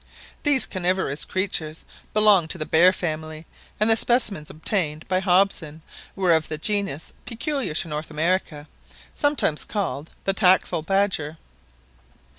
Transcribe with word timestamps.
These 0.41 0.65
carnivorous 0.65 1.25
creatures 1.25 1.85
belong 2.11 2.47
to 2.47 2.57
the 2.57 2.65
bear 2.65 2.91
family, 2.91 3.45
and 3.79 3.87
the 3.87 3.95
specimens 3.95 4.49
obtained 4.49 5.07
by 5.07 5.19
Hobson 5.19 5.83
were 6.15 6.33
of 6.33 6.47
the 6.47 6.57
genus 6.57 7.13
peculiar 7.23 7.75
to 7.75 7.87
North 7.87 8.09
America, 8.09 8.67
sometimes 9.13 9.63
called 9.63 10.09
the 10.23 10.33
Taxel 10.33 10.81
badger. 10.83 11.37